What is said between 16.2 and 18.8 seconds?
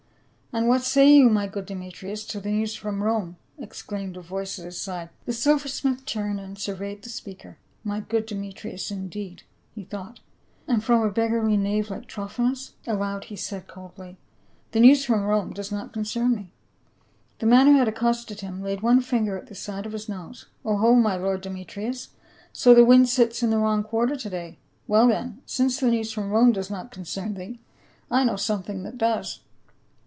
me." The man who had accosted him